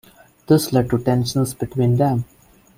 This 0.47 0.73
led 0.73 0.89
to 0.89 0.97
tensions 0.97 1.53
between 1.53 1.97
them. 1.97 2.25